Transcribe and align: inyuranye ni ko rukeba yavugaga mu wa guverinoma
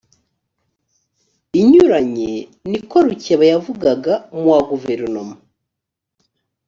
inyuranye 1.59 2.31
ni 2.69 2.79
ko 2.89 2.97
rukeba 3.07 3.43
yavugaga 3.51 4.13
mu 4.35 4.45
wa 4.51 4.59
guverinoma 4.69 5.35